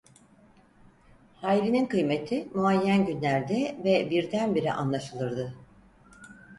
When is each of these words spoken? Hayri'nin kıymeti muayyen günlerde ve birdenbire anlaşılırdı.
Hayri'nin 1.41 1.85
kıymeti 1.85 2.49
muayyen 2.55 3.05
günlerde 3.05 3.75
ve 3.83 4.09
birdenbire 4.09 4.73
anlaşılırdı. 4.73 5.55